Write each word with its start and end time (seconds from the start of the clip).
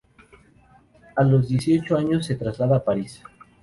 A 1.15 1.23
los 1.23 1.47
dieciocho 1.47 1.95
años 1.95 2.25
se 2.25 2.33
traslada 2.35 2.77
a 2.77 2.83
París. 2.83 3.21